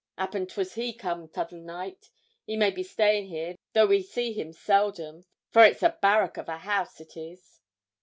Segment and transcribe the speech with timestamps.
[0.17, 2.09] ''Appen 'twas he come 'tother night.
[2.47, 6.49] He may be staying here, though we see him seldom, for it's a barrack of
[6.49, 7.59] a house it is.'